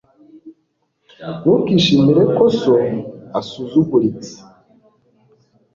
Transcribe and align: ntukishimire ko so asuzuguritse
ntukishimire 1.41 2.23
ko 2.35 2.43
so 2.59 2.75
asuzuguritse 3.39 4.33